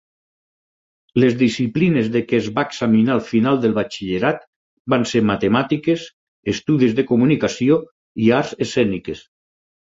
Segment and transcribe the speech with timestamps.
[1.23, 4.41] Les disciplines de què es va examinar al final del batxillerat
[4.95, 6.09] van ser Matemàtiques,
[6.57, 7.81] Estudis de comunicació
[8.27, 9.27] i Arts escèniques.